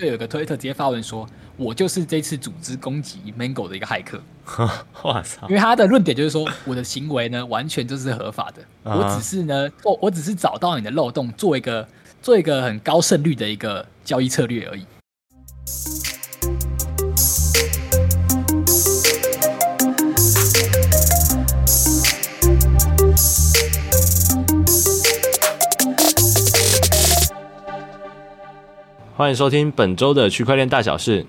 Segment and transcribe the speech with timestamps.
[0.00, 1.28] 就有个推特直接发文说
[1.58, 4.18] ：“我就是这次组织攻击 Mango 的一个骇客。”
[5.02, 5.46] 我操！
[5.46, 11.86] 因为他的论点就是说，我的行为呢完全就是合法的，我只是呢，我我只是找到你的漏洞，做一个
[12.22, 14.86] 做一个很高胜率的一个交易策略而已。
[29.20, 31.26] 欢迎收听本周的区块链大小事，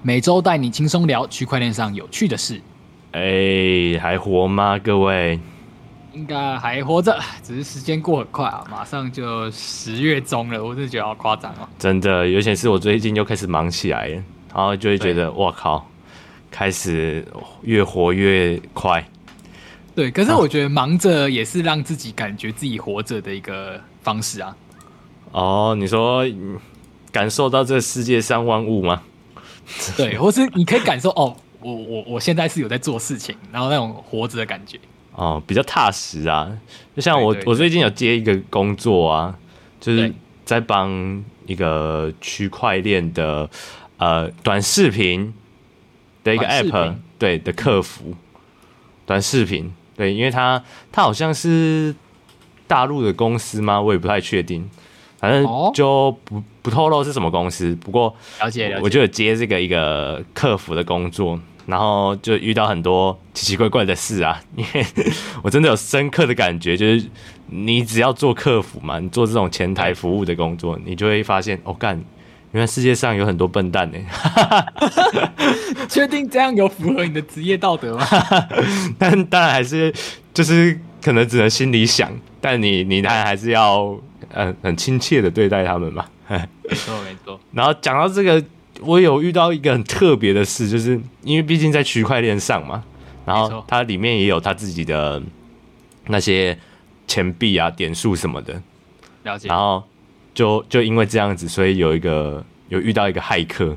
[0.00, 2.58] 每周带你轻松聊区块链上有趣的事。
[3.12, 4.78] 哎，还活吗？
[4.78, 5.38] 各位？
[6.14, 11.68] 应该还活着，只是时间过很快啊，马上就十月中了，我真的觉得好夸张哦。
[11.78, 14.14] 真的，尤其是我最近又开始忙起来了，
[14.54, 15.86] 然后就会觉得哇靠，
[16.50, 17.22] 开始
[17.60, 19.06] 越活越快。
[19.94, 24.56] 对，可是我觉得忙着也是让自己感觉自己活着的一个方式啊。
[25.32, 26.24] 哦，你说。
[27.12, 29.02] 感受到这世界上万物吗？
[29.96, 34.78] 对，或是你可以感受哦，我我我现在是有在做事情，然后那种活着的感觉
[35.14, 36.50] 哦，比较踏实啊。
[36.96, 39.38] 就像我，我最近有接一个工作啊，
[39.80, 40.12] 就是
[40.44, 43.48] 在帮一个区块链的
[43.98, 45.32] 呃短视频
[46.24, 48.14] 的一个 app 对的客服，
[49.06, 51.94] 短视频对，因为他他好像是
[52.66, 53.80] 大陆的公司吗？
[53.80, 54.68] 我也不太确定。
[55.18, 64.84] 反正就不不透露是什么公司，不过了解了解，我就有接这个一个客服的工作，然后就遇到很多奇奇怪怪的事啊，因为
[65.42, 67.04] 我真的有深刻的感觉，就是
[67.46, 71.98] 你只要做客服嘛，你做这种前台服务的工作，你就会发现，哦干，
[72.52, 73.98] 原来世界上有很多笨蛋呢。
[75.88, 78.06] 确定这样有符合你的职业道德吗？
[78.98, 79.92] 但当然还是
[80.34, 83.98] 就是可能只能心里想，但你你当然还是要。
[84.32, 86.04] 嗯，很亲切的对待他们嘛。
[86.30, 87.40] 没错没错。
[87.52, 88.42] 然后讲到这个，
[88.80, 92.84] 我有遇到一个很特别的事，就是因为毕竟在区块链上嘛，
[93.26, 95.20] 然后它里面也有它自己的
[96.06, 96.56] 那些
[97.06, 98.62] 钱币啊、点数什么的。
[99.24, 99.48] 了解。
[99.48, 99.82] 然后
[100.32, 103.76] 就就因为这样子，所以有一个有遇到一个骇客。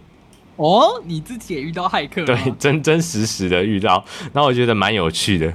[0.58, 2.24] 哦，你自己也遇到骇客？
[2.24, 4.06] 对，真真实实的遇到。
[4.34, 5.54] 那我觉得蛮有趣的。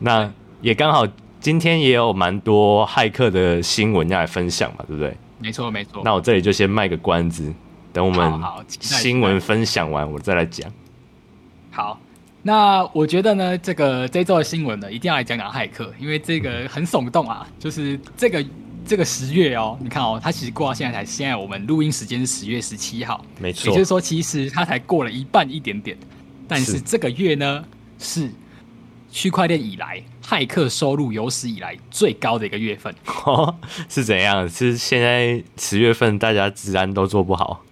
[0.00, 0.30] 那
[0.60, 1.06] 也刚好。
[1.40, 5.14] 今天也有蛮多骇客的新闻要来分享嘛，对不对？
[5.44, 6.00] 没错，没错。
[6.02, 7.52] 那我这里就先卖个关子，
[7.92, 10.72] 等我们新闻分享完，我再来讲。
[11.70, 12.00] 好，
[12.40, 17.46] 那我觉得呢，这个这周的新闻呢，一定要来讲讲骇客，因为这个很耸动啊。
[17.60, 18.42] 就是这个
[18.86, 23.68] 这个十月哦，你看哦，它其实过到现在才，现在我们录音时间是十月十七号，没错。
[23.68, 25.94] 也就是说，其实它才过了一半一点点，
[26.48, 27.62] 但是这个月呢
[27.98, 28.30] 是。
[29.14, 32.92] 区块链以来，骇客收入有史以来最高的一个月份。
[33.24, 33.54] 哦，
[33.88, 34.46] 是怎样？
[34.50, 37.62] 是现在十月份大家治安都做不好？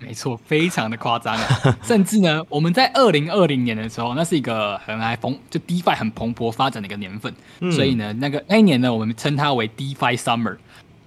[0.00, 1.78] 没错，非常的夸张啊！
[1.86, 10.56] 甚至呢，我们在二零二零年的时候，那是一个很还蓬就 DeFi 很蓬勃发展的一个年份，嗯、所以呢，那个那一年呢，我们称它为 DeFi Summer。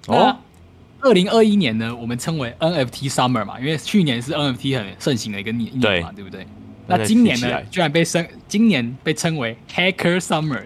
[0.08, 0.38] 哦，
[1.02, 6.48] 二零二一年呢，我们称为 NFT Summer 嘛，因为去年是 NFT 很盛行的一个年年嘛，对不对？
[6.88, 10.64] 那今年呢，居然被称今年被称为 Hacker Summer，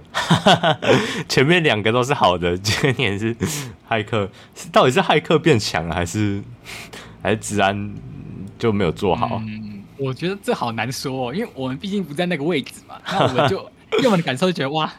[1.30, 3.36] 前面两个都是好的， 今年是
[3.88, 4.30] 骇客，
[4.72, 6.42] 到底是骇客变强了，还是
[7.22, 7.94] 还是治安
[8.58, 9.42] 就没有做好？
[9.46, 13.58] 嗯，我觉得这好难说哦，因为我们毕竟不在那个位置嘛，那我们就
[14.02, 14.92] 用我们的感受就觉得哇，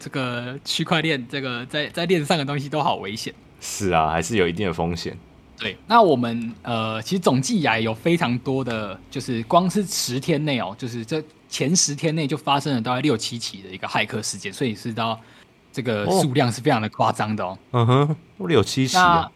[0.00, 3.32] 这个区块链这个在在链上的东西都好危险。
[3.60, 5.16] 是啊，还是有一定的风险。
[5.58, 15.18] 对，那我们呃，其实总计以来有非常多的，就是光是十天内哦，就是这前十天内就发生了大概六七起的一个骇客事件，所以是到
[15.72, 17.58] 这个数量是非常的夸张的哦。
[17.72, 19.30] 嗯哼，六七起啊。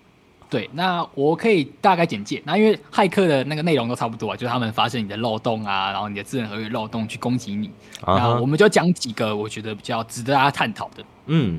[0.49, 2.41] 对，那我可以大概简介。
[2.47, 7.69] 那因为骇客的那个内容都差不多啊，就是他们发现你的漏洞啊，然后你的智能合约漏洞去攻击你。
[8.03, 8.16] Uh-huh.
[8.16, 11.05] 那我们就讲几个我觉得比较值得大家探讨的。
[11.26, 11.59] 嗯，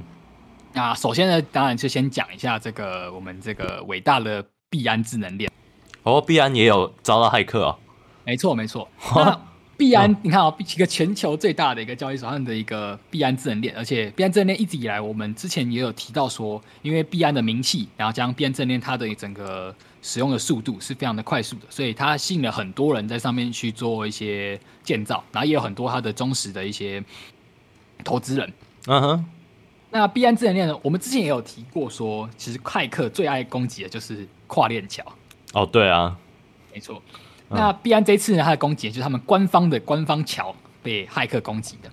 [0.78, 4.46] 那首先呢，当然就先讲一下这个我们这个伟大的。
[4.70, 5.50] 币安智能链
[6.04, 7.80] 哦，币安也有遭到骇客哦。
[8.26, 8.86] 没错没错。
[9.16, 9.40] 那
[9.78, 27.02] 币安，你看哦，一个全球最大的一个交易所上的一个币安智能链，而且币安智能链一直以来，我们之前也有提到说，因为币安的名气，然后将币安智能链它的整个使用的速度是非常的快速的，所以它吸引了很多人在上面去做一些建造，然后也有很多它的忠实的一些
[28.04, 28.54] 投资人。
[28.88, 29.26] 嗯哼。
[29.90, 30.78] 那币安智能链呢？
[30.84, 35.04] 我们之前也有提过说，其实骇客最爱攻击的就是跨链桥。
[35.54, 36.16] 哦，对啊，
[36.74, 37.02] 没错。
[37.50, 40.54] 那币安这次呢，它的攻击就是他们官方的官方桥
[40.84, 41.90] 被骇客攻击的。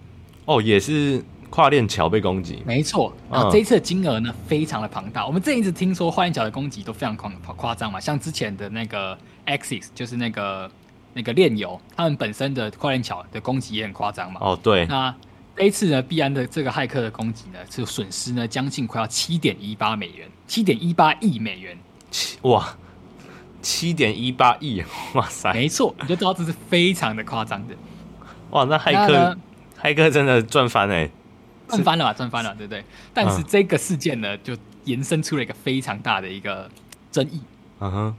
[0.46, 2.60] 哦，也是跨链桥被攻击。
[2.66, 3.14] 没错。
[3.30, 5.24] 然后这一次的金额呢，非常的庞大。
[5.24, 9.16] 我们这一直听说跨链桥的攻击都非常夸夸张嘛，像之前的那个
[9.46, 10.68] Axis，就是那个
[11.12, 14.40] 那个链游，他们本身的跨链桥的攻击也很夸张嘛。
[14.42, 14.84] 哦，对。
[14.86, 15.14] 那
[15.56, 21.78] 这一次呢，币安的这个骇客的攻击呢，是损失呢将近快要七点一八美元，七点一八亿美元。
[22.10, 22.76] 七哇，
[23.62, 24.82] 七点一八亿，
[25.14, 25.52] 哇塞！
[25.52, 27.74] 没错，你就知道这是非常的夸张的。
[28.50, 29.38] 哇，那骇客
[29.80, 31.08] 骇客真的赚翻哎，
[31.68, 32.84] 赚翻了吧，赚翻了，对不对？
[33.12, 36.68] 但是这个事件呢，就延伸出了一个非常大的一个
[37.12, 37.40] 争议。
[37.78, 38.16] 嗯哼。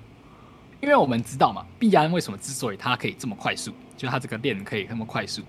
[0.81, 5.41] 因为我们知道嘛，币安为什么之所以它可以这么快速，就它这个链可以这么快速，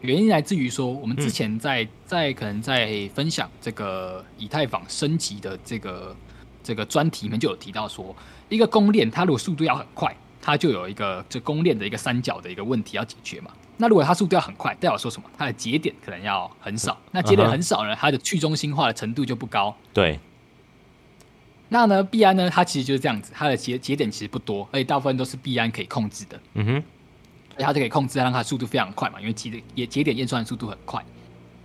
[0.00, 6.16] 原因来自于说，我们之前在、嗯、在可能在分享这个以太坊升级的这个
[6.62, 8.14] 这个专题里面就有提到说，
[8.48, 13.50] 一个公链它如果速度要很快，它就有一个这公链的一个三角的一个问题要解决嘛。
[13.76, 15.28] 那如果它速度要很快，代表说什么？
[15.38, 19.74] 它的节点可能要很少，那节点很少呢，它的去中心化的程度就不高。
[19.92, 20.18] 对。
[21.72, 26.40] 那呢，币安呢，它其实就是这样子，它的节节点其实不多，而且大部分都是币安可以控制的。
[26.54, 26.82] 嗯哼，
[27.62, 31.04] 它就可以控制，让它速度非常快嘛，因为节点也节点验算速度很快。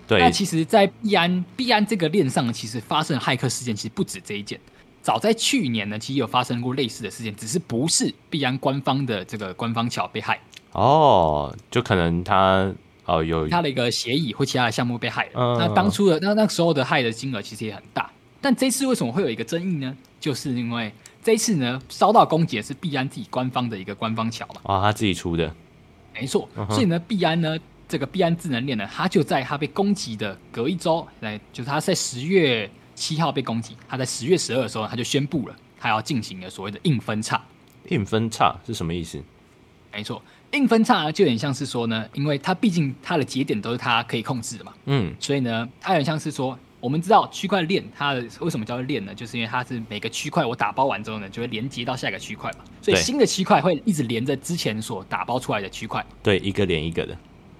[0.08, 0.20] 对。
[0.20, 4.60] 那其实，在币安币安这个链上，其实发生骇客事件其实不止这一件。
[5.02, 10.40] 早在去年呢，其实有发生过类似的事件，只是不是币安官方的这个官方桥被害。
[10.72, 12.74] 哦，就可能他
[13.06, 15.32] 哦有他的一个协议或其他的项目被害了。
[15.36, 15.58] 嗯。
[15.60, 18.10] 那当初的那那时候的害的金额其实也很大。
[18.42, 19.96] 但这次为什么会有一个争议呢？
[20.20, 20.92] 就是因为
[21.24, 24.62] 这一次呢，遭到攻击的是币安自己官方的一个官方桥嘛。
[24.64, 25.52] 啊、哦，他自己出的，
[26.16, 26.48] 没错。
[26.56, 26.74] Uh -huh.
[26.74, 27.58] 所以呢，币安呢，
[27.88, 37.42] 这个币安智能链呢，它就在它被攻击的隔一周，来，就是它在十月七号被攻击，它在十月十二的时候，它就宣布了，它要进行了所谓的硬分叉。
[37.90, 39.22] 硬分叉是什么意思？
[39.92, 40.22] 没错，
[40.54, 44.74] 硬分叉呢，就有点像是说呢，因为它毕竟它的节点都是它可以控制的嘛。
[44.86, 46.58] 嗯，所以呢，它有点像是说。
[46.86, 49.16] 我们知道区块链它的为什么叫做链呢？
[49.16, 52.60] 就是因为它是每个区块我打包完之后呢，就会连接到下一个区块嘛。
[52.80, 56.06] 所以新的区块会一直连着之前所打包出来的区块。
[56.22, 57.18] 对，一个连一个的，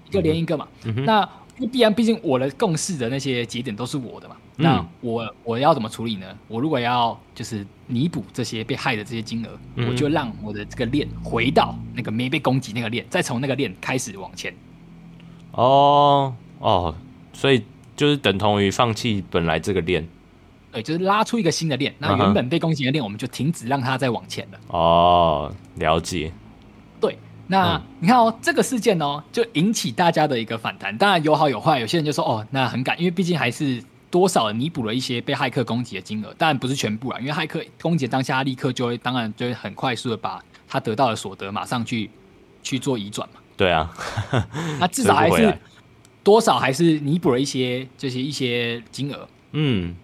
[0.08, 0.68] 一个连一个嘛。
[0.84, 1.28] 嗯、那
[1.72, 4.36] 必然毕竟我的共识的那些节点都是我的嘛。
[4.58, 6.26] 嗯、那我我要怎么处理呢？
[6.46, 14.54] 我如果要就是弥补这些被害的这些金额、嗯，我就让我的这个链回到那个没被攻击那个链，再从那个链开始往前。
[15.50, 16.94] 哦哦，
[17.32, 17.64] 所以。
[17.96, 20.06] 就是等同于放弃本来这个链，
[20.70, 21.94] 对，就是拉出一个新的链。
[21.98, 24.58] 那原本被攻击的链，我们就停止让它再往前了。
[24.68, 26.30] 哦，了解。
[27.00, 30.96] 对，那、嗯、你看哦，这个事件哦，就引起大家的一个反弹。
[30.98, 37.18] 当然有好有坏，有些人就说哦，那很感，因为毕竟还是多少弥补了一些被骇客攻击的金额，当然不是全部啊。
[37.18, 40.38] 因为骇客攻击当下，立刻就会，当然就会很快速的把
[40.68, 42.10] 他得到的所得马上去
[42.62, 43.40] 去做移转嘛。
[43.56, 43.90] 对啊，
[44.78, 45.58] 那至少还是。
[46.26, 49.94] 多少还是弥补了一些这些一些金额，嗯，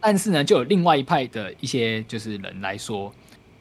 [0.00, 3.14] 但是呢，就有另外一派的一些就是人来说，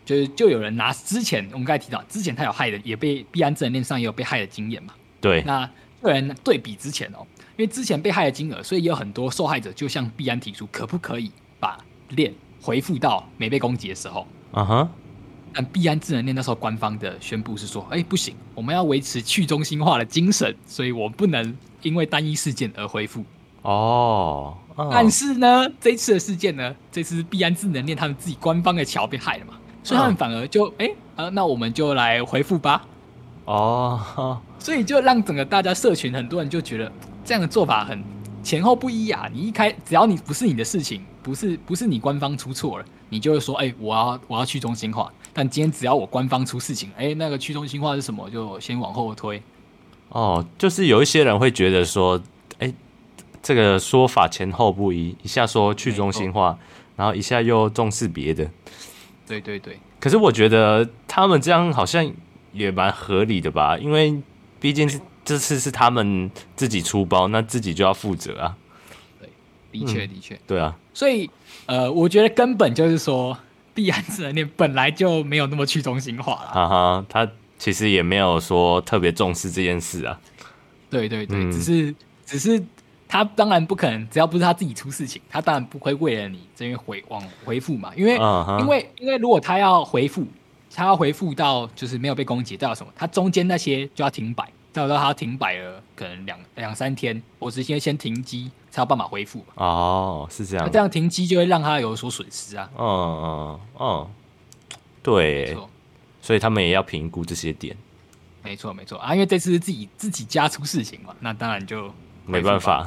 [0.03, 5.69] 就是就有人拿之前我们刚才提到，之前他有害的，也被币安智能链上也有被害的经验嘛，对，那
[6.01, 7.19] 有人对比之前哦，
[7.55, 11.77] 因为之前被害的金额，所以也有很多受害者就向币安提出，可不可以把
[12.09, 14.89] 链回复到没被攻击的时候，啊哈，
[15.53, 21.55] 但币安智能链那时候官方的宣布是说，哎，不行，我们要维持去中心化的精神，所以我不能。
[21.87, 23.23] 因为单一事件而恢复
[23.61, 29.53] 哦，哦，但是呢，这次的事件呢，这次必安智能链他们自己官方的桥被害了嘛，
[29.83, 32.85] 所以他们反而就哎、哦呃，那我们就来回复吧。
[33.45, 36.91] 哦， 所以就让整个大家社群很多人就觉得
[37.23, 38.03] 这样的做法很
[38.43, 39.29] 前后不一啊。
[39.33, 45.11] 你一开只要你不是你的事情，不是不是你官方出错了，你就会说哎，我要我要去中心化。
[45.33, 49.41] 但今天只要我官方出事情，哎，那个去中心化是什么，就先往后推。
[50.09, 52.21] 哦，就是有一些人会觉得说，
[52.59, 52.73] 哎，
[53.43, 56.57] 这个说法前后不一，一下说去中心化，
[56.95, 58.49] 然后一下又重视别的。
[59.27, 59.77] 对对对。
[59.99, 62.09] 可是我觉得他们这样好像
[62.53, 64.17] 也蛮合理的吧，因为
[64.59, 68.55] 毕竟是这次是他们自己出包，那自己就要负责啊。
[69.19, 69.29] 对，
[69.71, 70.39] 的确的确。
[70.47, 70.75] 对啊。
[70.93, 71.29] 所以
[71.65, 73.37] 呃，我觉得根本就是说，
[73.75, 76.51] 币安智能链本来就没有那么去中心化了。
[76.53, 77.29] 哈哈，他。
[77.57, 80.19] 其实也没有说特别重视这件事啊，
[80.89, 81.95] 对对对，嗯、只是
[82.25, 82.63] 只是
[83.07, 88.59] 他当然不可能，只要不是他自己出事情，他当然不会为了你这边回往回复嘛，因为、uh-huh.
[88.59, 90.25] 因为因为如果他要回复，
[90.73, 92.91] 他要回复到就是没有被攻击，到什么？
[92.95, 99.43] 他中间那些就要停摆，代表他停摆了可能两两三天，我直接先停机才有办法恢复。
[99.55, 102.69] 哦，是这样，这样停机就会让他有所损失啊。
[102.77, 104.07] 嗯嗯嗯，
[105.01, 105.45] 对。
[105.47, 105.69] 没错。
[106.27, 107.73] 所以他们也要评估这些点，
[108.43, 108.99] 没错没错。
[108.99, 111.89] 啊，因为这次是自己自己家出事情嘛，那当然就
[112.25, 112.85] 没办法，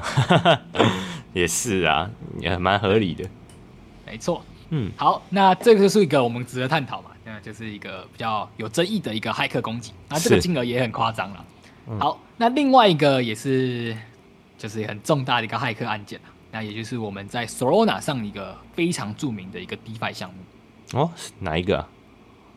[1.32, 3.26] 也是啊，也蛮合理的，
[4.04, 11.42] 没错，嗯，好，那这个就是一个我们值得探讨嘛，那就是一个比较有争议的一个骇客攻击，那这个金额也很夸张了。
[11.98, 13.96] 好，那另外一个也是
[14.58, 16.20] 就是很重大的一个骇客案件，
[16.52, 21.00] 那也就是我们在 Solana 上一个非常著名的一个 DeFi 项目。
[21.00, 21.88] 哦，哪一个啊？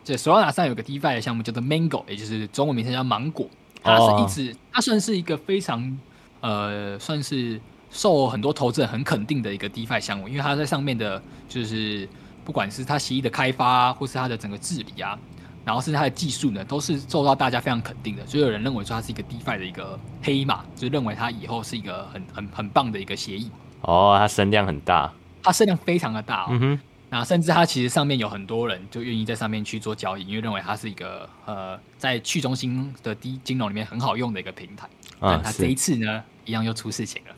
[0.04, 3.48] 这 Solana 上有个 DeFi 的项目叫做 Mango，也就是中文名称叫芒果。
[3.82, 5.98] 它是一直，它算是一个非常
[6.40, 12.08] 呃，算是受很多投资人很肯定的一个 DeFi 项目，因为它在上面的，就是
[12.44, 15.18] 不管是它协议的开发啊，或是它的整个治理啊，
[15.64, 23.50] 然后是它的技术呢，都是受到大家非常肯定的，所以有人认为说它是一个 DeFi 的一个黑马，就认为它以后是一个很很很棒的一个协议。
[23.82, 26.46] 哦，它声量很大，它声量非常的大哦。
[26.50, 26.80] 嗯哼。
[27.14, 34.88] 那甚至它其实上面有很多人就愿意在上面去做交易，因为认为它是一个呃在去中心的低金融里面很好用的一个平台。
[35.20, 37.34] 但它这一次呢，一样又出事情了。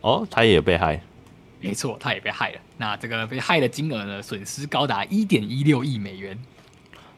[0.00, 0.98] 哦，它也被害。
[1.60, 2.60] 没错，它也被害了。
[2.78, 6.42] 那这个被害的金额呢，损失高达一点一六亿美元。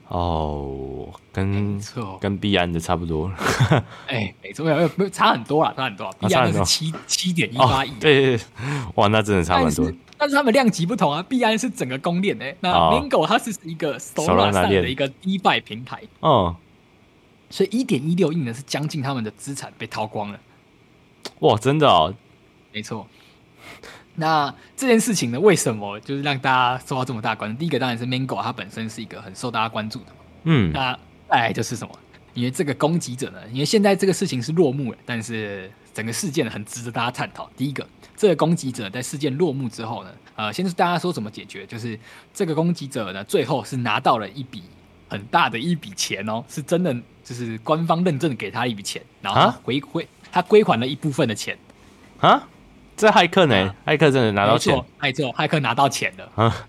[0.09, 1.81] 哦，跟
[2.21, 3.33] 跟币安的差不多。
[4.09, 6.13] 哎，没错，没有没有差很多了，差很多。
[6.19, 7.91] 币安的是七七点一八亿。
[8.01, 8.45] 对对对，
[8.97, 9.91] 哇，那真的差很多。
[10.17, 16.55] 但是他们量级不同啊，币安是整个公链诶，那 Mango 它是一个 Solana 上的一个 DeFi 平台，嗯，
[17.51, 20.41] 所以一点一六亿呢是将近他们的资产被掏光了，
[21.41, 22.15] 哇，真的哦，
[22.73, 23.07] 没错。
[24.17, 27.59] 那这件事情呢，为什么就是让大家受到这么大关注？
[27.59, 30.07] 第一个当然是 Mango 它本身是一个很受大家关注的，
[30.45, 30.97] 嗯，那
[31.29, 31.99] 再来就是什么？
[32.35, 37.49] 因为这个攻击者呢，因为现在这个事情是落幕了，但是整个事件很值得大家探讨。
[37.57, 37.87] 第一个。
[38.17, 41.99] 这个攻击者在事件落幕之后呢，呃，先是大家说怎么解决，就是
[42.33, 44.63] 这个攻击者呢，最后是拿到了一笔
[45.09, 51.59] 很大的一笔钱哦，是真的，就是官方认证给他一笔钱，然后回归他归还了一部分的钱
[52.21, 52.47] 啊。
[52.97, 53.75] 这骇客呢？
[53.85, 54.81] 骇客真的拿到钱？
[55.03, 56.67] 没错，骇客拿到钱了啊。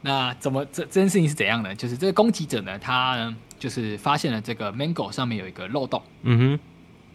[0.00, 1.72] 那怎么这这件事情是怎样呢？
[1.76, 6.60] 就是这个攻击者呢，他呢就是发现了这个 Mango 上面有一个漏洞，嗯哼，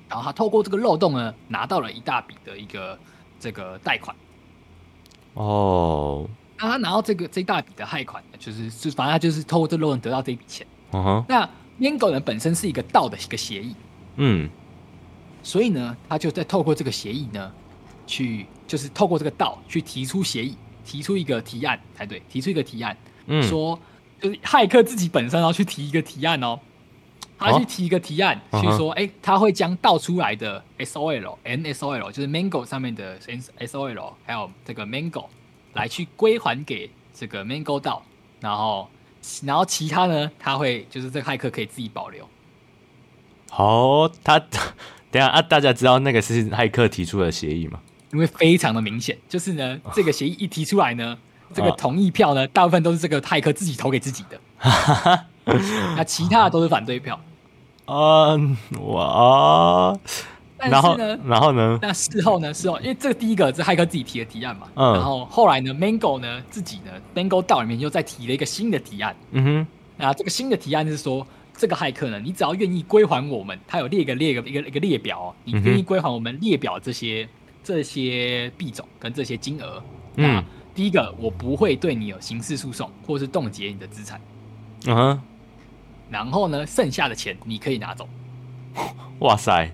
[0.10, 2.98] 然后他透过这个漏洞呢，拿到了一大笔的一个。
[3.40, 4.16] 这个贷款
[5.36, 10.66] 哦，那他拿到这个这一大笔的贷款，就是就反正他就是透过这个漏洞得到这笔钱。
[11.28, 11.48] 那
[11.80, 13.76] Mango 呢本身是一个道的一个协议，
[14.16, 14.50] 嗯，
[15.44, 17.52] 所以呢，他就在透过这个协议呢，
[18.08, 22.98] 去就是透过这个道去提出协议，提出一个提案才对，提出一个提案，
[23.28, 23.80] 嗯，说
[24.20, 26.60] 就是骇客自己本身要去提一个提案哦。
[27.38, 35.26] 他去提一个提案，哦、去说，哎、欸，他会将倒出来的 SOL、NSOL，就是 Mango 上面的 SOL，还有这个 Mango，
[35.74, 38.04] 来去归还给这个 Mango 道，
[38.40, 38.90] 然后，
[39.44, 42.28] 然后其他呢，他会就是这个骇客可以自己保留。
[43.52, 44.40] 哦，他
[45.12, 47.80] 等下啊，大家知道那个是骇客提出的协议吗？
[48.14, 51.18] 因为非常的明显，就是呢，这个协议一提出来呢，
[51.50, 54.40] 哦、 这个同意票呢，大部分都是这个骇客自己投给自己的。
[55.96, 57.18] 那其他的都是反对票，
[57.88, 59.98] 嗯，哇，
[60.58, 61.80] 然后呢，然后呢？
[61.82, 62.54] 那事后呢？
[62.54, 69.68] 事后，因为这个第一个是骇客自己提的提案嘛，嗯，然后后来呢，Mango 呢自己呢，Mango 道里面又再提了一个新的提案，嗯哼，
[69.98, 71.26] 那这个新的提案是说，
[71.56, 77.28] 这个骇客呢，你只要愿意归还我们，他有列一个列一个一个一个列表，你愿意归还我们列表这些
[77.64, 79.82] 这些币种跟这些金额，
[80.18, 80.44] 嗯，
[80.76, 84.20] 第一个我不会对你有刑事诉讼或是冻结你的资产。
[84.86, 85.22] 嗯哼，
[86.10, 88.08] 然后呢，剩下的钱你可以拿走。
[89.20, 89.72] 哇塞！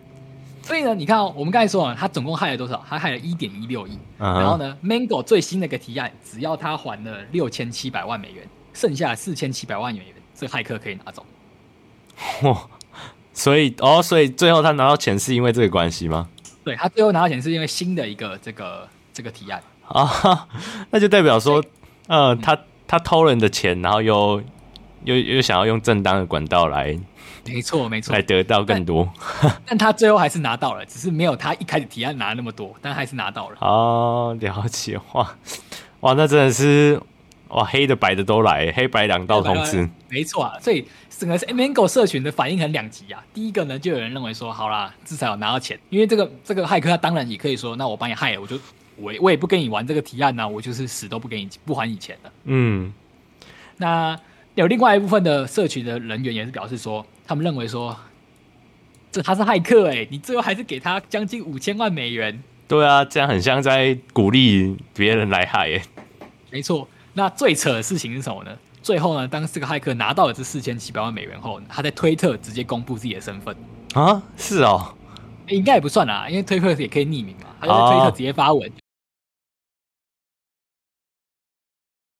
[0.61, 2.81] 所以呢，你看哦，我们刚才说啊，他总共害了多少？
[2.87, 3.97] 他害了一点一六亿。
[4.19, 11.25] 嗯、然后呢，Mango 最新的一个提案，只要他还了六千七百万美元，剩下四千七百万美元，这个骇客可以拿走。
[12.47, 12.65] 哇！
[13.33, 16.29] 所以哦，所以最后他拿到钱是因为这个关系吗？
[16.63, 20.47] 对，他最后拿到钱是因为新的一个这个这个提案啊，
[20.91, 21.61] 那就代表说，
[22.07, 24.41] 呃，他他偷人的钱，然后又。
[25.05, 26.97] 又又想要用正当的管道来，
[27.45, 29.07] 没错没错，来得到更多
[29.41, 33.57] 但， 但他最后还是拿到了，只是没有他一开始提案拿那么多，但还是拿到了。
[33.59, 35.35] 哦，了解哇
[35.99, 36.99] 哇，那真的是
[37.49, 40.57] 哇，黑的白的都来，黑白两道通吃，没错啊。
[40.61, 43.23] 所以整个 Mango 社群的反应很两极啊。
[43.33, 48.57] 第一个呢，就有人认为说，好啦，至少有拿到钱，因为这个这个骇客他当然也可以说，那我帮你害了，我就
[48.95, 52.31] 我我也不跟你玩这个提案呢、啊，我就是死都不给你不还你钱的。
[52.45, 52.93] 嗯，
[53.75, 54.17] 那。
[54.55, 57.97] 有另外一部分的社群的人员也是表示说，他们认为说，
[59.11, 62.43] 这他是骇客哎，你最后还是给他将近五千万美元。
[62.67, 65.81] 对啊，这样很像在鼓励别人来害哎。
[66.51, 68.55] 没错，那最扯的事情是什么呢？
[68.83, 73.55] 最后呢，当这个骇客拿到了这四千七百万美元后，他在推特直接公布自己的身份
[73.95, 74.21] 啊？
[74.37, 74.95] 是哦，
[75.47, 78.69] 应该也不算啦，因为推特也可以匿名嘛，他就在推特直接发文。
[78.69, 78.73] 哦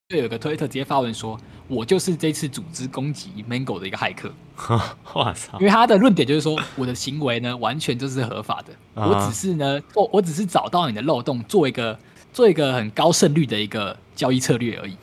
[0.10, 1.40] 就有个推特直接发文说
[1.74, 4.32] ：“我就是这次组织攻击 Mango 的一个骇客。
[5.14, 5.58] 哇操！
[5.60, 11.98] 因为他的论点就是说，我的行为呢完全就是合法的，我只是呢，我我只是找到你的漏洞，做一个
[12.32, 14.96] 做一个很高胜率的一个交易策略而已。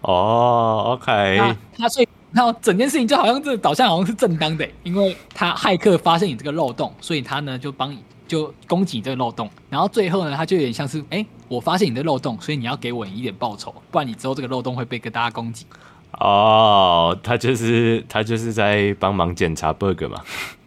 [0.00, 1.36] 哦，OK。
[1.38, 15.66] 那他所以，那整件事情就好像这个导向好像是正当的，因为他骇客发现你这个漏洞，所以他呢就帮你就攻击你这个漏洞，然后最后呢，他就有点像是，哎，我发现你的漏洞，所以你要给我一点报酬，不然你之后这个漏洞会被跟大家攻击。
[16.12, 20.22] 哦，他就是他就是在帮忙检查 bug 嘛。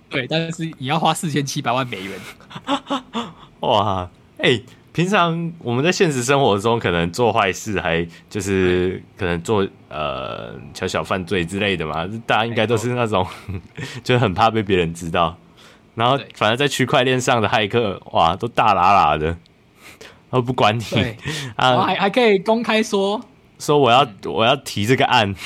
[0.10, 2.20] 对，但是你要花四千七百万美元。
[3.62, 4.64] 哇，哎、欸。
[4.94, 13.26] 平常我们在现实生活中可能做坏事，还就是可能做呃小小犯罪之类的嘛，大家应该都是那种
[14.04, 15.38] 就很怕被别人知道。
[15.96, 19.38] 然后反正在区块链上的骇客，哇，都大喇喇的，
[20.32, 20.84] 都不管你。
[21.56, 23.22] 啊，还还可以公开说
[23.60, 25.36] 说我要我要提这个案。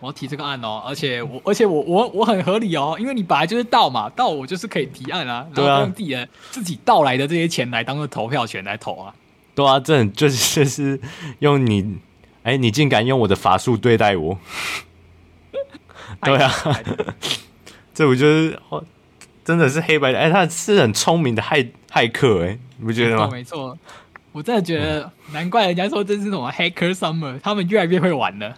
[0.00, 9.14] 我要提这个案哦，而且我，而且我，我，我很合理哦，因为你本来就是盗嘛，盗我就是可以提案啊，然后用自己的自己盗来的这些钱来当做投票权来投啊。
[9.54, 10.98] 对啊，这就是就是
[11.40, 11.98] 用你，
[12.44, 14.38] 哎，你竟敢用我的法术对待我？
[16.22, 16.50] 对啊，
[17.92, 18.58] 这不就是
[19.50, 20.18] 真的是黑白的？
[20.18, 23.28] 哎，他是很聪明的骇骇客，哎，你不觉得吗？
[23.32, 23.76] 没错，
[24.30, 28.56] 我真的觉得难怪人家说这是什么 Hacker Summer，他们越来越会玩了。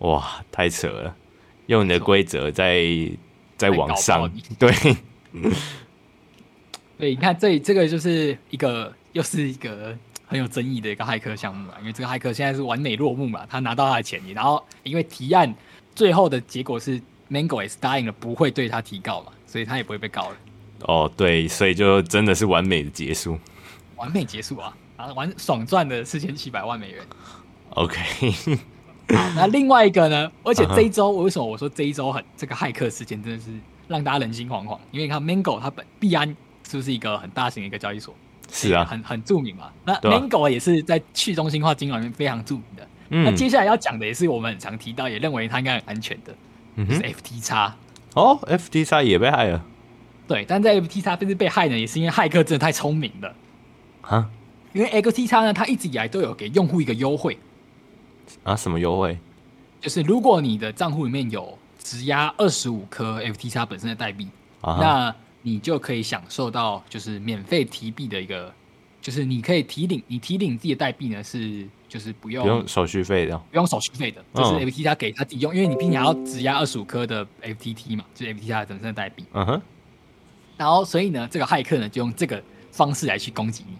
[0.00, 1.16] 哇，太扯了！
[1.66, 2.84] 用你的规则在
[3.56, 4.70] 在网上，对，
[6.98, 15.54] 对，你看这这个就是一个又是一个很有争议的一个骇客项目嘛，因为这个骇客现在是完美落幕嘛，他拿到他的钱，然后因为提案
[15.94, 17.00] 最后的结果是
[17.32, 20.36] Mango 也是答应了不会对他提告嘛，所以他也不会被告了。
[20.82, 23.38] 哦，对，所以就真的是完美的结束，
[23.96, 24.76] 完美结束啊！
[24.96, 27.02] 啊，完爽赚了四千七百万美元。
[27.70, 27.98] OK。
[29.08, 30.30] 好，那另外一个呢？
[30.42, 33.50] 而且这一周，为什么我说这一周很这个骇客事件真的是
[33.88, 34.78] 让大家人心惶惶？
[34.90, 36.28] 因为你看 Mango 它本币安
[36.68, 38.14] 是不是一个很大型的一个交易所？
[38.50, 39.72] 是啊，很很著名嘛。
[39.84, 42.88] 那 Mango 也是在去中心化金融里面非常著名的。
[43.14, 46.34] 嗯、那接下来要讲的也是我们很常提到，也认为它应该很安全的，
[46.76, 47.72] 嗯、就是 FTX。
[48.14, 49.64] 哦，FTX 也被害了。
[50.28, 53.34] 对，但在 FTX 这是被害呢，也是因为骇客真的太聪明了。
[54.02, 54.30] 啊？
[54.72, 57.38] 因为 FTX 呢，它一直以来都有给用户一个优惠。
[58.42, 59.18] 啊，什么优惠？
[59.80, 64.28] 就是如果你的账户里面有质押二十五颗 FTX 本身的代币，
[64.60, 68.54] 啊、那你就可以享受到就是免费提币的一个，
[69.00, 79.24] 就是你可以提领，你提领自己的代币呢是就是不用不用手续费的，不用手续费的，就是 F T 他给他抵用，嗯、因为你毕竟还要质押二十五颗的 FTT 嘛，就是 FTX 本身的代币。
[79.32, 79.62] 嗯哼。
[80.56, 83.76] 然后所以呢，这个骇客呢就用这个方式来去攻击你。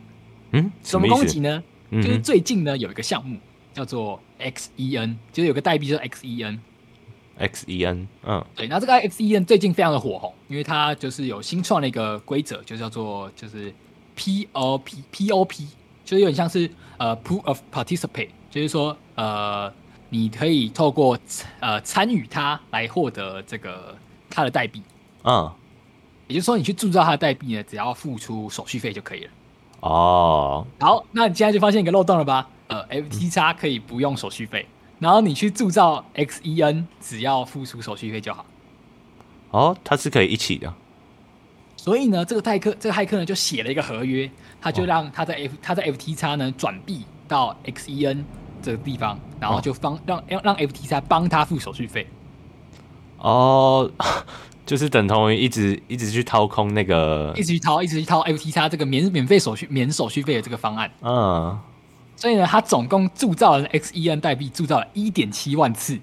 [0.59, 1.62] 嗯，什么攻击呢？
[1.90, 3.38] 嗯、就是最近呢有一个项目。
[3.75, 6.59] 叫做 XEN，就是有个代币叫 XEN。
[7.38, 13.72] XEN，嗯，对，然后这个 XEN 最近非常的火红，因为它就是有新创的一个规则，就叫做就是
[14.14, 15.64] POP POP，
[16.05, 19.73] 就是有点像是呃 Proof of Participate，就是说呃
[20.11, 21.19] 你可以透过
[21.61, 23.97] 呃参与它来获得这个
[24.29, 24.83] 它的代币，
[25.25, 25.51] 嗯，
[26.27, 29.31] 也就是说你去铸造它的代币呢，只要付出手续费就可以了。
[29.81, 32.49] 哦，好，那你现在就发现一个漏洞了吧？
[32.69, 34.67] 呃，FT 叉可以不用手续费，
[34.99, 38.47] 然后你去铸造 XEN 只要付出手续费就好。
[39.51, 40.73] 哦，它是可以一起的。
[41.83, 48.23] 所以呢，这个骇客这个骇客呢就写了一个合约，他就让他在 F 他在 FTX 呢转币到 XEN
[48.62, 52.07] 这个地方，然后就帮、哦、让让 FTX 帮他付手续费。
[53.18, 53.90] 哦，
[54.64, 60.88] 就是等同于一直一直去掏空那个，一直去掏，一直去掏 FTX 这个免免费手续免手续费的这个方案。
[61.01, 61.59] 嗯。
[62.14, 65.99] 所以呢，他总共铸造了 XEN 代币，铸造了一点七万次，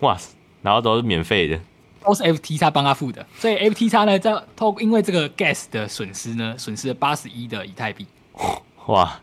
[0.00, 0.34] 哇塞！
[0.62, 1.60] 然后都是免费的，
[2.04, 3.24] 都是 FTX 帮他付的。
[3.38, 8.06] 所以 FTX 呢，在透因为这个 gas 的损失呢，损失了八十一的以太币。
[8.86, 9.20] 哇，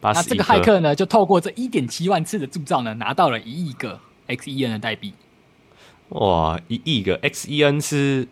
[0.00, 0.18] 八十！
[0.20, 5.14] 那这个骇客呢，就透过这一点七万次的铸造呢，拿到了一亿个 XEN 的代币。
[6.08, 8.26] 哇，一亿个 XEN 是？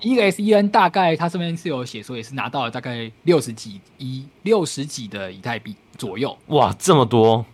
[0.00, 6.36] 一个 XEN 大概他这边是有写说，也是拿到了大概六十几一六十几的以太币左右。
[6.46, 7.44] 哇，这么多！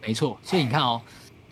[0.00, 1.02] 没错，所以你看哦，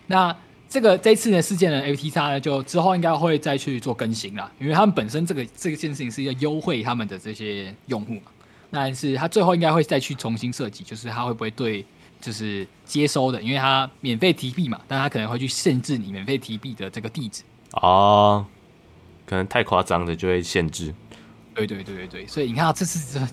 [0.07, 0.35] 那
[0.69, 8.31] 这个这次的事件呢，FTX 呢就之后应该会再去做更新啦，因为他们本身这个这个件事情是要优惠他们的这些用户嘛。
[8.71, 11.85] 但是他最后应该会再去重新设计，就是他会不会对
[12.21, 17.43] 就是接收的，因为他免费提币嘛，但他可能会去限制你免费提币的这个地址。
[17.73, 18.45] 哦。
[19.27, 20.95] 可能太夸张的就会限制，
[21.55, 23.29] 对对对对对，所以你看啊，这次这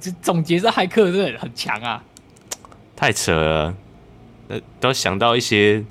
[0.00, 2.02] 这总结这骇客真的很强啊，
[2.96, 3.76] 太扯了，
[4.48, 5.84] 呃，都想到一些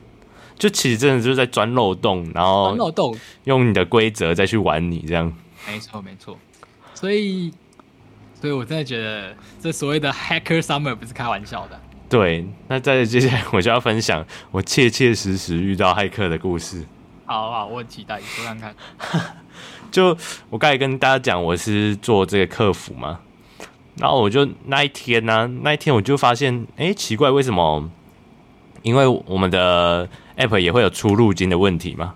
[0.58, 5.32] 就其实真的就是在钻漏洞，然后钻漏洞，用你的规则再去玩你这样。
[5.68, 6.38] 没错没错，
[6.94, 7.52] 所以
[8.40, 11.80] 所以我真的觉得这所谓的 Hacker Summer 不是开玩笑的。
[12.08, 16.86] 对，那在接下来我就要分享我切切实实遇到骇客的故事。
[17.26, 18.76] 好好，我很期待，你说看看。
[19.92, 20.16] 就
[20.50, 23.20] 我刚才跟大家讲，我是做这个客服嘛，
[23.98, 27.90] 然后我就那一天呢、啊，那一天我就发现，哎，奇怪，为什么？
[28.86, 32.14] 因为我们的 app 也会有出入金的问题嘛。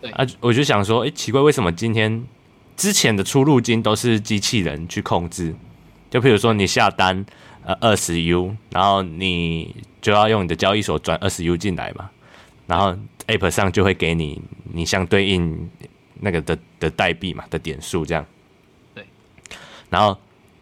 [0.00, 2.24] 对啊，我就想说，哎，奇怪，为什么今天
[2.76, 5.54] 之前的出入金都是机器人去控制？
[6.10, 7.24] 就比如说你下单
[7.64, 12.10] 呃二十 U，然后你就要用你的交易所转二十 U 进来嘛，
[12.66, 12.94] 然后
[13.26, 14.40] app 上就会给你
[14.72, 15.68] 你相对应。
[16.24, 18.24] 那个的的代币嘛的点数这样，
[18.94, 19.04] 对，
[19.90, 20.16] 然后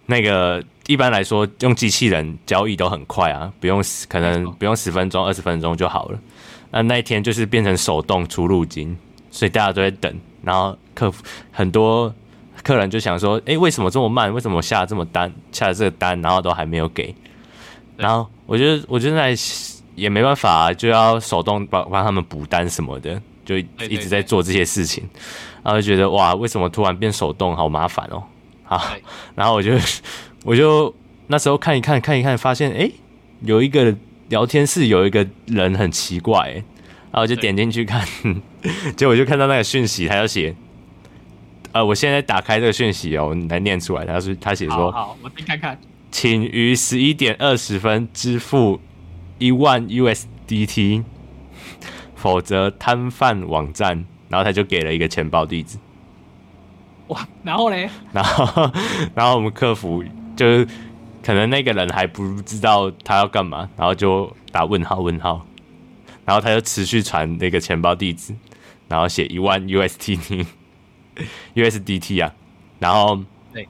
[0.07, 6.19] 那个一般来说用机器人交易都很快啊，不用可能不用十分钟二十分钟就好了。
[6.73, 8.97] 那那一天就是变成手动出入金，
[9.31, 10.13] 所以大家都在等。
[10.43, 11.23] 然后客服
[11.53, 12.13] 很多
[12.65, 14.33] 客人就想说，诶，为什么这么慢？
[14.35, 17.15] 为什么我下这么单下了这个单，然后都还没有给？
[17.97, 19.43] 然后我觉得我觉得在
[19.95, 23.21] 也没办法啊，就要手动帮帮他们补单什么的。
[23.43, 25.03] 就一直在做这些事情，
[25.65, 28.23] 然后就觉得哇，为什么突然变手动，好麻烦哦！
[28.63, 28.81] 好，
[29.35, 29.73] 然后我就
[30.45, 30.95] 我就
[31.27, 32.91] 那时候看一看看一看，发现哎，
[33.43, 33.95] 有一个
[34.29, 38.07] 聊天室有一个人很奇怪，然后我就点进去看，
[38.97, 40.55] 结果我就看到那个讯息，他要写，
[41.73, 45.79] 呃，我现在打开这个讯息哦，你来念出来，他是他写说，好，好，我再看看，
[46.11, 48.81] 请于十一点二十分支付
[49.39, 51.05] 一万 USDT。
[52.17, 55.79] 否则摊贩网站，然后他就给了一个钱包地址。
[57.07, 57.89] 哇，然后嘞？
[58.13, 58.71] 然后，
[59.17, 60.05] 然后我们客服
[60.41, 60.67] 就是
[61.23, 65.45] 可能那个人还不知道他要干嘛，然后就打问号问号，
[66.25, 68.35] 然后他就持续传那个钱包地址，
[68.89, 70.47] 然后写一万 USDT
[71.55, 72.33] USDT 啊，
[72.79, 73.23] 然后
[73.53, 73.69] 对，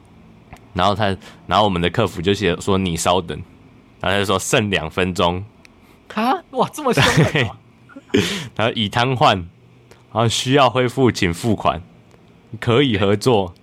[0.73, 1.13] 然后他，
[1.45, 3.37] 然后我们的客服就写说你稍等，
[3.99, 5.43] 然后他就说剩两分钟。
[6.13, 7.03] 啊，哇，这么凶
[7.49, 7.59] 啊！
[8.55, 9.47] 然后已瘫痪，然
[10.13, 11.81] 后需要恢复，请付款，
[12.61, 13.53] 可以合作，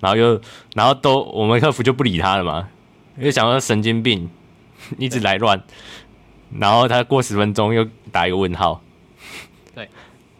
[0.00, 0.40] 然后又，
[0.74, 2.68] 然后都我们客服就不理他了嘛，
[3.16, 4.28] 因为想说神经病，
[4.98, 5.62] 一直来乱，
[6.58, 8.82] 然后他过十分钟又打一个问号，
[9.74, 9.88] 对，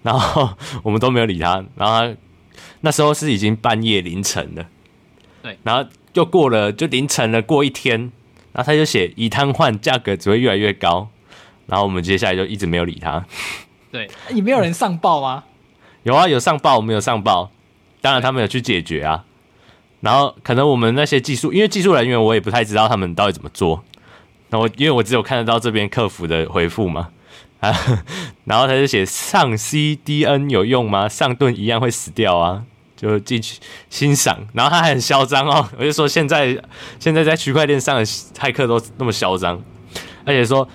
[0.02, 0.50] 然后
[0.82, 2.16] 我们都没有理他，然后他
[2.80, 4.66] 那时候是已经半夜凌晨了，
[5.42, 8.12] 对，然后又过了就凌晨了，过一天，
[8.52, 11.08] 然后他就写已瘫痪，价格只会越来越高。
[11.66, 13.26] 然后我们接下来就一直没有理他。
[13.90, 15.42] 对，也没有人上报吗？
[16.04, 17.50] 有啊，有上报，我们有上报。
[18.00, 19.24] 当然他们有去解决啊。
[20.00, 23.82] 然后可能我们那些技术，因为技术人员我也不太知道他们到底怎么做。
[24.50, 27.08] 那我因为我只有看得到这边客服的回复嘛。
[27.60, 27.74] 啊，
[28.44, 31.08] 然后他就写上 CDN 有用吗？
[31.08, 32.62] 上盾一样会死掉啊。
[32.96, 34.38] 就进去欣赏。
[34.52, 35.68] 然后他还很嚣张哦。
[35.78, 36.56] 我就说现在
[36.98, 39.62] 现在在区块链上的骇客都那么嚣张，
[40.24, 40.68] 而且说。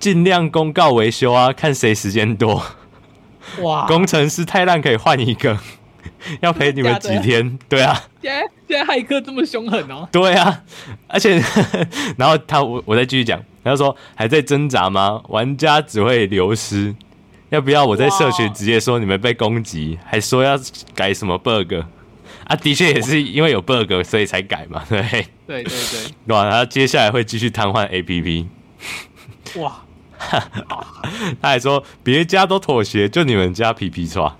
[0.00, 2.62] 尽量公告维修啊，看谁时间多。
[3.62, 3.84] 哇！
[3.88, 5.58] 工程师太烂可以换一个，
[6.40, 7.58] 要陪你们几天？
[7.68, 8.02] 对啊。
[8.22, 10.08] 现在现在骇客这么凶狠哦。
[10.12, 10.62] 对啊，
[11.06, 11.42] 而且
[12.18, 15.20] 然后他我我再继续讲，他说还在挣扎吗？
[15.28, 16.94] 玩家只会流失，
[17.50, 20.58] 要不要我在社群直接说你们被攻击，还说要
[20.94, 21.74] 改什么 bug
[22.44, 22.56] 啊？
[22.56, 25.00] 的确也是因为有 bug 所以才改嘛， 对
[25.46, 26.34] 对对对。
[26.34, 28.46] 哇，他接下来会继续瘫痪 APP。
[29.56, 29.82] 哇。
[31.40, 34.32] 他还说别家都妥协，就你们家皮皮剉。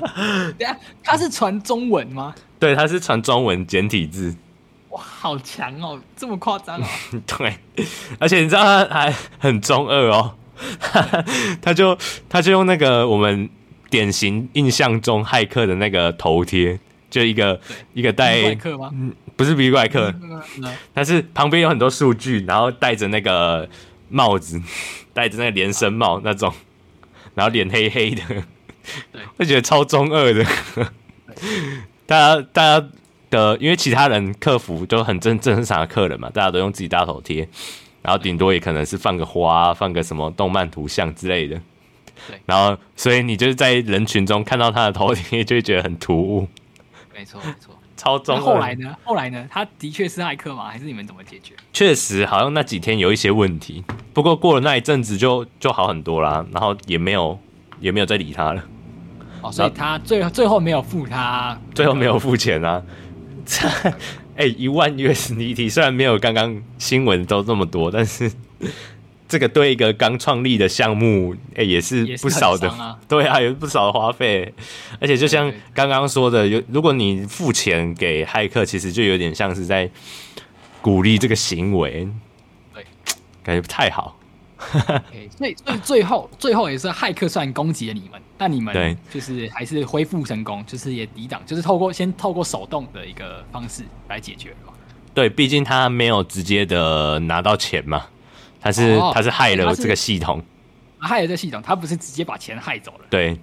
[0.58, 2.34] 等下，他是传中文吗？
[2.58, 4.34] 对，他是传中文简体字。
[4.90, 6.84] 哇，好强哦，这么夸张哦。
[7.26, 7.58] 对，
[8.18, 10.34] 而且你知道他还很中二哦，
[11.60, 11.96] 他就
[12.28, 13.48] 他就用那个我们
[13.90, 16.78] 典型印象中骇客的那个头贴，
[17.10, 17.60] 就一个
[17.94, 18.56] 一个带，
[18.92, 20.14] 嗯，不是比怪客，
[20.94, 23.68] 他是旁边有很多数据，然后戴着那个。
[24.10, 24.58] 帽子
[25.12, 26.50] 戴着那个连身帽那种，
[27.34, 28.22] 然后脸黑黑的，
[29.12, 30.44] 对，会觉得超中二的。
[32.06, 32.88] 大家大家
[33.30, 37.48] 的，因为其他人客服都很正正常的客人嘛，大家都用自己大头贴，
[38.02, 41.60] 然后顶多也可能是放个花，放个什么动漫图像之类的。
[42.26, 46.48] 对，然后所以你就是在人群中看到他的头贴，就会觉得很突兀。
[47.14, 47.74] 没错，没错。
[47.96, 48.40] 超中。
[48.40, 48.96] 后来呢？
[49.04, 49.46] 后来呢？
[49.50, 50.68] 他的确是骇客吗？
[50.68, 51.52] 还是你们怎么解决？
[51.72, 56.46] 确实，好像那几天有一些问题，不过过了那一阵子就就好很多啦。
[56.52, 57.38] 然后也没有
[57.80, 58.64] 也没有再理他了。
[59.42, 62.82] 哦，所以他最最后没有付他，最后没有付钱啊。
[64.36, 68.30] 哎、欸，一万 USDT 虽然没有刚刚新闻都这么多，但是
[69.26, 74.54] 这个对一个刚创立的项目，哎、欸，也是不少的，啊对啊，有不少的花费。
[75.00, 79.90] 而且就像刚刚说的，有如果你付钱给骇客，其实就有点像是在
[80.80, 82.08] 鼓励这个行为，
[82.72, 82.86] 对，
[83.42, 84.16] 感觉不太好。
[84.58, 94.72] Okay, 所以，所以最后，最后也是骇客算攻击了你们，但你们就是还是恢复成功，就是也抵挡，就是透过先透过手动的一个方式来解决嘛。
[95.14, 98.06] 对，毕竟他没有直接的拿到钱嘛，
[98.60, 100.42] 他是、哦、他是害了这个系统，
[100.98, 103.06] 害了这个系统，他不是直接把钱害走了。
[103.08, 103.38] 对、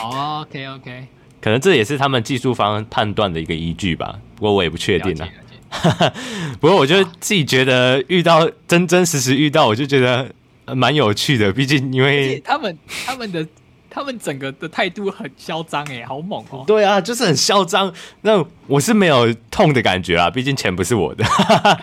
[0.00, 1.06] 哦、，OK OK，
[1.40, 5.28] 可能这也是他们技术方判断的一个依据吧，不过我也不确定啊。
[6.60, 10.32] 不过我就自己觉得遇到真真实实遇到，我就觉得。
[10.66, 13.46] 蛮有趣的，毕竟因为他们他们的
[13.90, 16.64] 他们整个的态度很嚣张哎，好猛哦！
[16.66, 17.92] 对啊，就是很嚣张。
[18.22, 21.24] 那我是没有痛的感觉啊，毕竟钱不是我的。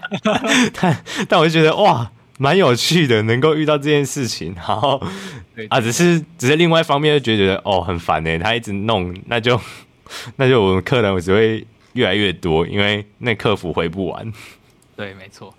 [0.74, 4.54] 但但我就觉得哇，蛮有趣的，能够遇到这件事情。
[4.56, 5.02] 然后
[5.70, 9.60] 啊，只是只是另外一方面就觉得哦很烦哎，他一直弄，那就
[10.36, 14.34] 那就我们客人我只会越来越多，因为那客服回不完。
[14.98, 15.54] 对，没错。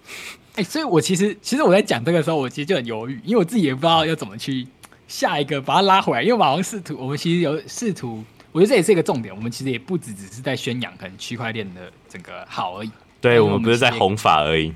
[0.54, 4.66] 哎、欸，所以我其实，其实我在讲这个的时候，我其实就很犹豫，因为我自己也不知道要怎么去
[5.08, 6.22] 下一个把它拉回来。
[6.22, 9.34] 因为马王试图，我们其实有试图，我觉得这也是一个重点。
[9.34, 12.90] 我们其实也不只只是在宣扬可能区块链的整个好而已。
[13.18, 14.70] 对，我们不是在弘法而已。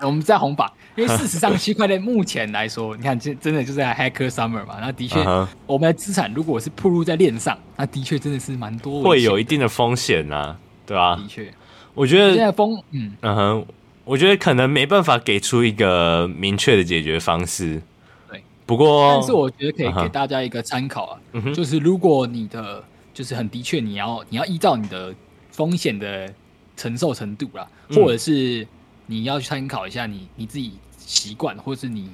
[0.00, 4.78] 我们在弘法， 因为事实上区块链目前来说，你看，这真的就是在 Hacker Summer 嘛。
[4.80, 5.48] 那的确，uh -huh.
[5.66, 11.16] 我们的资产如果是暴露在链上，那的确真的是蛮多，会有一定的风险啊，对吧、啊？
[11.16, 11.52] 的确，
[11.94, 13.66] 我觉得现在风，嗯嗯哼。
[14.10, 17.80] 我觉得可能没办法给出一个明确的解决方式。
[18.28, 22.82] 对，不过但是我觉得可以给大家一个参考啊，嗯、就是如果你的
[23.14, 25.14] 就是很的确你要你要依照你的
[25.52, 26.28] 风险的
[26.76, 28.66] 承受程度啦，或者是
[29.06, 32.10] 你要去参考一下你你自己习惯，或者是你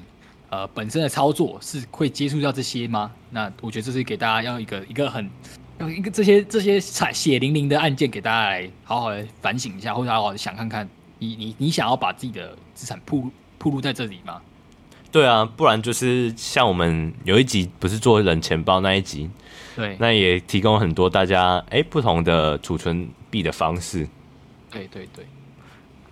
[0.50, 3.11] 呃本身的操作是会接触到这些吗？
[3.30, 5.30] 那我觉得这是给大家要一个一个很
[5.78, 10.87] 要一个这些这些惨血淋淋的案件给大家来好好的反省一下，或者好好的想看看。
[11.18, 14.40] 你你你想要把自己的资产铺铺露在这里吗？
[15.11, 19.31] 对啊，不然就是像我们有一集不是做冷钱包那一集，
[19.74, 24.07] 对，那也提供很多大家哎、欸、不同的储存币的方式。
[24.70, 25.24] 对对对，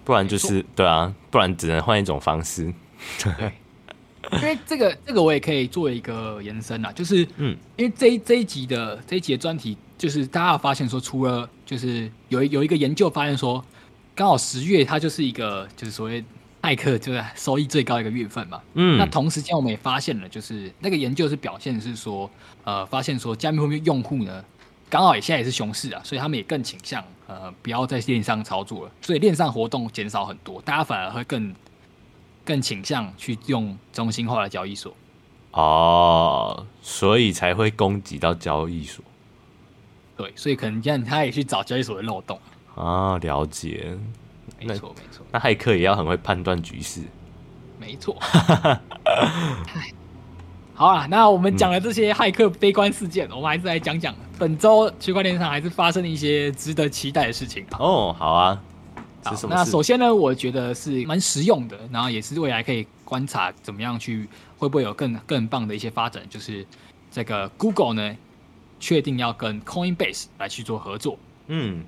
[0.05, 2.73] 不然就是对啊，不然只能换一种方式。
[3.23, 3.53] 对，
[4.33, 13.63] 因为这个这个我也可以做一个延伸啊，就是嗯，因为这一这一集的这一集的专题，就是大家有发现说，除了就是有有一个研究发现说。
[14.15, 16.25] 刚好十月，它就是一个就是所谓
[16.63, 18.63] 骇客就是收益最高的一个月份嘛。
[18.75, 22.31] 嗯，那同时间我们也发现了，就是那个研究是表现是说，
[22.63, 24.45] 呃，发现说加密货币用户呢，
[24.89, 31.55] 刚好也现在也是熊市啊，所以他们也更倾向呃不要在链上操作了，所以链上活动减少很多，大家反而会更
[32.45, 34.95] 更倾向去用中心化的交易所。
[35.51, 39.05] 哦，所以才会攻击到交易所。
[40.17, 42.39] 对，所以可能这样他也去找交易所的漏洞。
[42.75, 43.97] 啊，了解，
[44.61, 47.01] 没错没错，那骇客也要很会判断局势，
[47.79, 48.17] 没错。
[50.77, 57.65] 好啊，那我们讲了这些骇客悲观事件，嗯，我们还是来讲讲本周区块链上还是发生了一些值得期待的事情。
[57.79, 58.61] 哦，好啊，
[59.23, 66.67] 好，那首先呢，我觉得是蛮实用的，然后也是未来可以观察怎么样去会不会有更更棒的一些发展，就是
[67.09, 68.17] 这个 Google 呢
[68.81, 71.85] 确定要跟 Coinbase 来去做合作，嗯。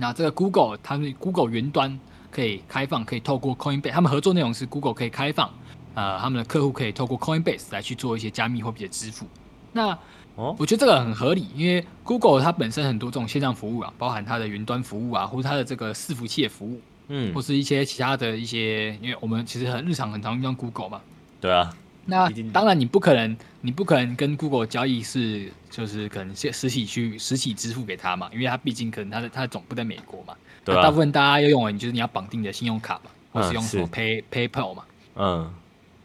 [0.00, 5.50] 那这个 Google，他们 Google 云端可以开放，可以透过 Coinbase，他们合作内容是 Google 可以开放，
[5.94, 9.26] 呃，他们的客户可以透过 Coinbase 来去做一些加密货币的支付。
[9.72, 9.96] 那
[10.34, 21.00] 我觉得这个很合理，因为 Google 它本身很多这种线上服务啊，包含它的云端服务啊，或者它的这个伺服器的服务，嗯，或是一些其他的一些，因为我们其实很日常很常用 Google 嘛，
[21.40, 21.70] 对啊。
[22.10, 30.34] 那当然，你不可能，你不可能跟 Google 交易是，就是可能实体去实体支付给他嘛，因为他毕竟可能他的他的总部在美国嘛。
[30.64, 30.82] 对啊。
[30.82, 34.84] 大部分大家要用的，你就是你要绑定你的信用卡嘛，或是用什么 Pay PayPal 嘛。
[35.14, 35.54] 嗯。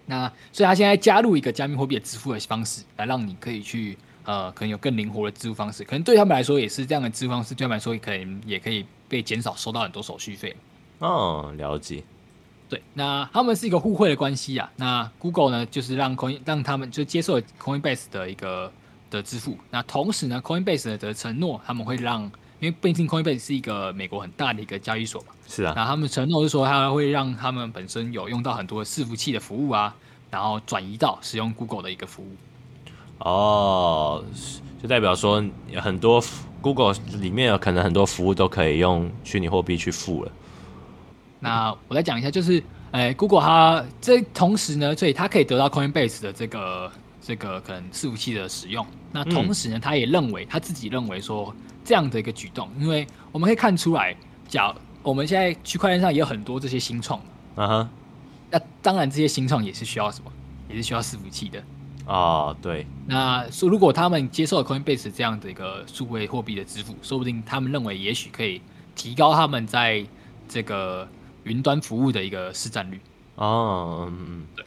[0.06, 10.56] 那所以他现在加入一个加密货币的支付的方式，来让你可以去呃，可能有更灵活的支付方式，可能对他们来说也是这样的支付方式，对他们来说可能也可以被减少收到很多手续费。
[11.00, 12.04] 哦，了解。
[12.76, 14.70] 对，那他们是一个互惠的关系啊。
[14.76, 18.70] 那 Google 呢，就是让 Coin 让他们就接受 Coinbase 的一个
[19.10, 19.58] 的支付。
[19.72, 22.24] 那同时呢，Coinbase 的承诺他们会让，
[22.60, 25.28] 因为毕竟 Coinbase 是一个美国很大的一个交易所嘛。
[25.48, 25.72] 是啊。
[25.74, 29.96] 那他们承诺是说，他会让他们本身有用到很多伺服器的服务啊，
[30.30, 32.36] 然后转移到使用 Google 的一个服务。
[33.20, 34.22] 哦，
[34.84, 35.42] 就代表说
[35.78, 36.22] 很多
[36.62, 40.32] Google 里面有可能很多服务都可以用虚拟货币去付了。
[41.46, 48.86] 那我再讲一下，就是哎，Google 它这同时呢，所以它可以得到 Coinbase 的这个这个可能伺服器的使用。
[49.12, 54.16] 那同时呢，他也认为他自己认为说这样的一个举动，因为我们可以看出来，
[54.48, 57.20] 假我们现在区块链上也有很多这些新创，
[57.56, 57.90] 啊哈，
[58.50, 60.32] 那当然这些新创也是需要什么，
[60.68, 61.64] 也是需要伺服器的。
[62.08, 62.86] 哦，对。
[63.08, 68.62] 那说如果他们接受了 Coinbase 这样的一个数位货币的支付，说不定他们认为也许可以
[68.96, 70.06] 提高他们在
[70.50, 71.08] 这个
[71.46, 73.00] 云端服务的一个市占率。
[73.36, 74.66] 哦，嗯嗯，对。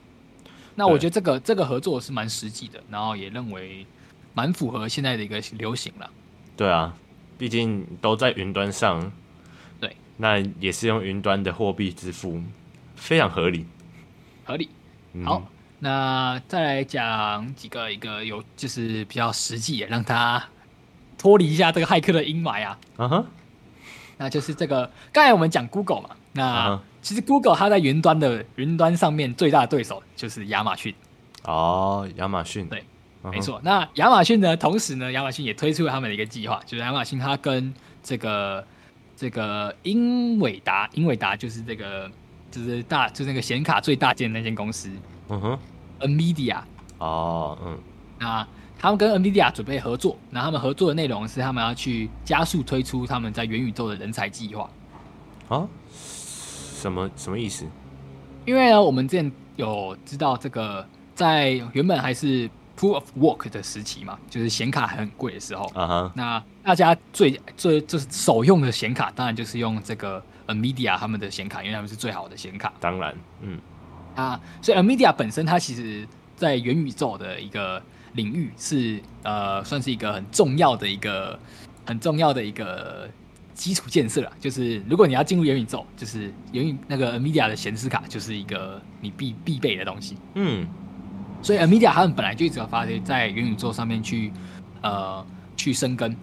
[0.74, 3.86] 那我觉得这个这个合作是蛮实际的，然后也认为
[4.32, 6.10] 蛮符合现在的一个流行了。
[6.56, 6.94] 对啊，
[7.36, 9.12] 毕竟都在云端上。
[9.78, 9.94] 对。
[10.16, 12.42] 那也是用云端的货币支付，
[12.96, 13.66] 非常合理。
[14.44, 14.70] 合理。
[15.24, 15.38] 好。
[15.38, 15.46] 嗯
[15.80, 20.44] 那再来讲几个一个有就是比较实际，让他
[21.16, 22.76] 脱离一下这个骇客的阴霾啊。
[22.96, 23.26] 嗯哼，
[24.16, 30.94] 那就是这个刚才我们讲 Google 嘛，那其实 Google 它在云端的云端上面最大的对手就是亚马逊。
[31.44, 32.66] 哦，亚马逊。
[32.68, 32.84] 对，
[33.22, 33.60] 没错。
[33.64, 38.64] 那亚马逊呢，同时呢，亚马逊也推出了他们的一个计划，就是亚马逊它跟这个
[39.16, 42.10] 这个英伟达，英伟达就是这个
[42.50, 44.90] 就是大就是那个显卡最大件的那间公司。
[45.28, 45.58] 嗯哼
[46.00, 46.58] ，NVIDIA
[46.98, 47.78] 哦，嗯，
[48.18, 48.46] 那
[48.78, 54.68] 他们跟 NVIDIA 准备合作，那他们合作的内容是他们要去加速推出他们在元宇宙的人才计划。
[55.48, 55.66] 啊？
[56.78, 57.66] 什么什么意思？
[58.46, 72.72] 因为呢，我们之前有知道这个，在原本还是 Proof of Work 的时期嘛，就是显卡还很贵的时候，啊哈，那大家最最就是首用的显卡，当然就是用这个 NVIDIA 他们的显卡，因为他们是最好的显卡。
[72.78, 73.58] 当然，嗯。
[74.14, 77.82] 啊，所以 NVIDIA 本身它其实，在元宇宙的一个
[78.14, 81.38] 领域是呃，算是一个很重要的一个
[81.84, 83.08] 很重要的一个
[83.58, 84.32] 基础建设了。
[84.40, 90.16] 就是如果你要进入元宇宙，就是元宇那个 NVIDIA 的显示卡就是一个你必必备的东西。
[90.34, 90.66] 嗯，
[91.42, 94.32] 所以 NVIDIA 他们本来就一直要发现在元宇宙上面去
[94.82, 96.16] 呃去生根。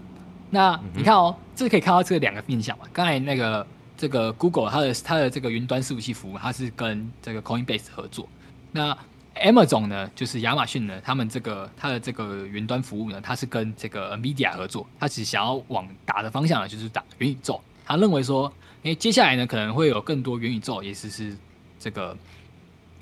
[0.50, 2.86] 那你看哦，这可以看到这两个面向嘛。
[2.94, 3.68] 刚才那个。
[3.98, 8.28] 这个 Google 它的它的这个云端伺服器服务，它是跟这个 Coinbase 合作。
[8.74, 8.94] 那
[9.36, 14.88] Amazon 呢，就是亚马逊呢，他们这个它的这个云端服务呢，它是跟这个 NVIDIA 合作。
[15.00, 17.62] 它只想要往打的方向呢，就是打元宇宙。
[17.86, 18.52] 他认为说，
[18.84, 21.36] 诶，接下来呢，可能会有更多元宇宙，也是是
[21.78, 22.18] 这个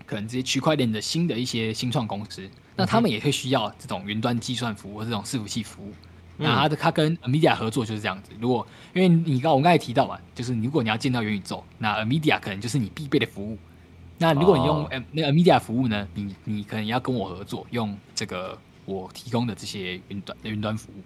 [0.06, 5.93] 可能这些区块链的新的一些新创公司，那他们也会需要这种云端计算服务或这种伺服器服务。
[6.36, 8.32] 那他的他跟 NVIDIA 合作就是这样子。
[8.39, 13.58] 如果因为你刚我刚才提到嘛，就是如果你要见到元宇宙，那 NVIDIA 可能就是你必备的服务。
[14.17, 21.02] 那如果你用那个 NVIDIA 服务呢，你你可能要跟我合作，用这个我提供的这些云端云端服务。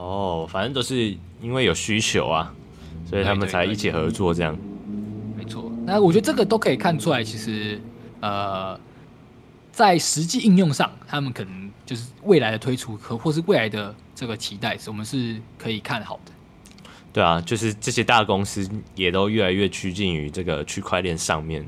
[0.00, 2.54] 哦，反正都是因为有需求啊，
[3.08, 4.56] 所以他们才一起合作这样。
[5.36, 7.80] 没错，那我觉得这个都可以看出来，其实
[8.20, 8.78] 呃，
[9.70, 13.94] 在实际应用上，他们可能就是未来的推出和或是未来的。
[14.12, 16.32] 这个期待是我们是可以看好的，
[17.10, 21.66] 对啊，就是这些大公司也都越来越趋近于这个区块链上面。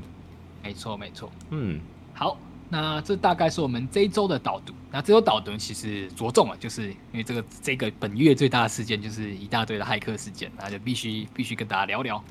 [0.63, 1.29] 没错，没错。
[1.51, 1.79] 嗯，
[2.13, 2.37] 好，
[2.69, 4.73] 那这大概是我们这一周的导读。
[4.91, 12.23] 那这周导读其实着重了，就是因为这个这个本月最大的事件就是一大堆的骇客事件，那就必须必须跟大家聊聊。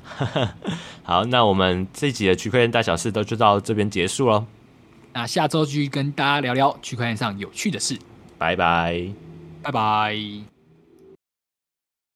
[1.03, 4.45] 好，那我们这一集的区块链大小事都就到这边结束了。
[5.13, 7.97] 那下周继续跟大家聊聊区块链上有趣的事。
[8.37, 9.07] 拜拜。
[9.61, 10.52] 拜拜。